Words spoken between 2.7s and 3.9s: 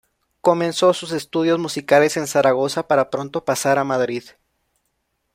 para pronto pasar a